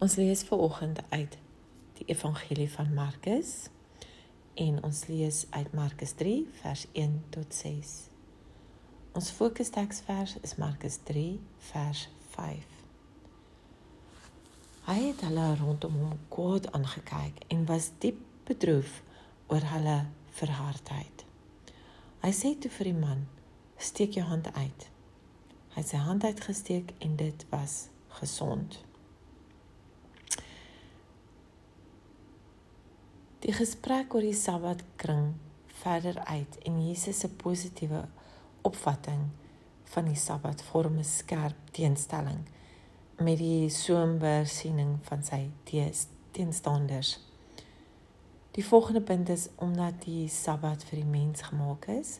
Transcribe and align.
Ons 0.00 0.14
lees 0.16 0.42
veraloggend 0.42 1.02
uit 1.08 1.34
die 1.98 2.06
Evangelie 2.08 2.70
van 2.72 2.94
Markus 2.94 3.66
en 4.54 4.78
ons 4.82 5.02
lees 5.06 5.42
uit 5.50 5.72
Markus 5.76 6.14
3 6.16 6.48
vers 6.62 6.86
1 6.92 7.18
tot 7.28 7.54
6. 7.54 7.90
Ons 9.12 9.28
fokusteksvers 9.36 10.38
is 10.40 10.56
Markus 10.56 10.96
3 11.04 11.36
vers 11.68 12.06
5. 12.32 12.64
Hy 14.88 14.98
het 15.02 15.20
hulle 15.28 15.46
rondom 15.60 16.00
hom 16.00 16.18
kwaad 16.32 16.72
aangekyk 16.72 17.44
en 17.52 17.68
was 17.68 17.92
diep 18.00 18.24
bedroef 18.48 19.02
oor 19.52 19.70
hulle 19.76 19.98
verhardheid. 20.40 21.26
Hy 22.24 22.36
sê 22.40 22.56
toe 22.56 22.72
vir 22.80 22.94
die 22.94 23.00
man: 23.04 23.26
"Steek 23.76 24.16
jou 24.16 24.24
hand 24.32 24.48
uit." 24.54 24.92
Hy 25.76 25.82
het 25.82 25.92
sy 25.92 26.06
hand 26.08 26.24
uitgesteek 26.24 26.96
en 27.04 27.20
dit 27.20 27.50
was 27.52 27.90
gesond. 28.08 28.80
Die 33.40 33.54
gesprek 33.56 34.12
oor 34.12 34.20
die 34.20 34.36
Sabbat 34.36 34.82
kring 35.00 35.30
verder 35.80 36.18
uit 36.28 36.58
en 36.68 36.74
Jesus 36.84 37.22
se 37.22 37.28
positiewe 37.40 38.02
opvatting 38.68 39.22
van 39.94 40.10
die 40.10 40.18
Sabbat 40.20 40.60
vorm 40.62 40.98
'n 40.98 41.04
skerp 41.04 41.56
teenstelling 41.72 42.42
met 43.16 43.38
die 43.38 43.70
somber 43.70 44.46
siening 44.46 44.98
van 45.08 45.24
sy 45.24 45.48
teenstanders. 46.30 47.18
Die 48.50 48.64
volgende 48.64 49.00
punt 49.00 49.28
is 49.28 49.48
omdat 49.56 50.04
die 50.04 50.28
Sabbat 50.28 50.84
vir 50.84 51.00
die 51.00 51.10
mens 51.10 51.42
gemaak 51.42 51.86
is, 51.86 52.18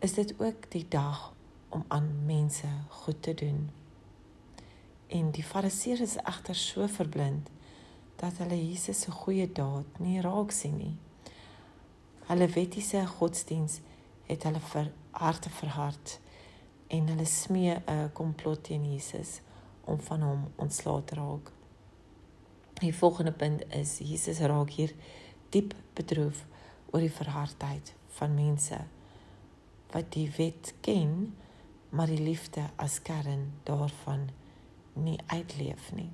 is 0.00 0.14
dit 0.14 0.34
ook 0.40 0.70
die 0.70 0.88
dag 0.88 1.32
om 1.68 1.84
aan 1.88 2.26
mense 2.26 2.66
goed 2.88 3.22
te 3.22 3.34
doen. 3.34 3.70
En 5.06 5.30
die 5.30 5.44
Fariseërs 5.44 6.00
is 6.00 6.16
egter 6.16 6.54
so 6.54 6.86
verblind 6.86 7.50
dat 8.16 8.38
hulle 8.38 8.58
Jesus 8.58 9.00
se 9.00 9.10
goeie 9.10 9.46
daad 9.52 9.98
nie 9.98 10.20
raak 10.20 10.52
sien 10.52 10.76
nie. 10.78 10.94
Hulle 12.28 12.48
wettiese 12.48 13.06
godsdiens 13.06 13.80
het 14.28 14.46
hulle 14.48 14.60
vir 14.72 14.90
harte 15.10 15.50
verhard 15.50 16.18
en 16.88 17.08
hulle 17.08 17.26
smee 17.26 17.76
'n 17.86 18.10
komplot 18.12 18.64
teen 18.64 18.92
Jesus 18.92 19.40
om 19.84 20.00
van 20.00 20.22
hom 20.22 20.48
ontslae 20.56 21.04
te 21.04 21.14
raak. 21.14 21.52
Die 22.80 22.94
volgende 22.94 23.32
punt 23.32 23.62
is 23.72 23.98
Jesus 23.98 24.38
raak 24.38 24.70
hier 24.70 24.94
diep 25.50 25.74
bedroef 25.94 26.44
oor 26.90 27.00
die 27.00 27.16
verhardheid 27.20 27.94
van 28.08 28.34
mense 28.34 28.78
wat 29.94 30.12
die 30.12 30.30
wet 30.36 30.74
ken, 30.80 31.36
maar 31.90 32.06
die 32.06 32.22
liefde 32.22 32.70
as 32.76 33.02
kern 33.02 33.52
daarvan 33.62 34.28
nie 34.92 35.18
uitleef 35.26 35.92
nie. 35.94 36.10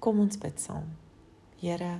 Kom 0.00 0.20
ons 0.22 0.38
bid 0.40 0.56
saam. 0.56 0.86
Here, 1.60 1.98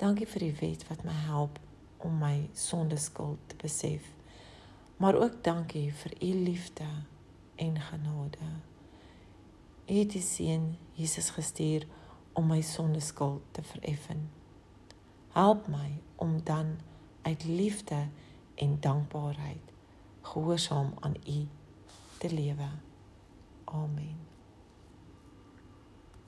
dankie 0.00 0.24
vir 0.24 0.46
die 0.46 0.54
wet 0.56 0.86
wat 0.88 1.02
my 1.04 1.16
help 1.26 1.58
om 2.00 2.14
my 2.16 2.46
sondeskuld 2.56 3.42
te 3.52 3.58
besef. 3.60 4.06
Maar 4.96 5.18
ook 5.20 5.42
dankie 5.44 5.90
vir 5.92 6.14
u 6.16 6.30
liefde 6.46 6.88
en 7.60 7.76
genade. 7.90 8.48
U 9.84 9.98
het 9.98 10.16
die 10.16 10.24
seun 10.24 10.78
Jesus 10.96 11.30
gestuur 11.36 11.84
om 12.32 12.48
my 12.48 12.62
sondeskuld 12.64 13.44
te 13.52 13.62
vereffen. 13.62 14.30
Help 15.36 15.68
my 15.68 16.00
om 16.16 16.40
dan 16.44 16.76
uit 17.22 17.44
liefde 17.44 18.06
en 18.54 18.80
dankbaarheid 18.80 19.72
gehoorsaam 20.22 20.94
aan 21.00 21.16
u 21.28 21.46
te 22.18 22.34
lewe. 22.34 22.68
Amen. 23.64 24.31